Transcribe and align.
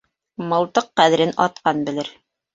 Мылтыҡ 0.53 0.87
ҡәҙерен 1.03 1.35
атҡан 1.47 1.85
белер. 1.91 2.11